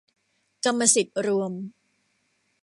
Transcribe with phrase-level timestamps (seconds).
[0.65, 1.53] กรรมสิทธิ์รวม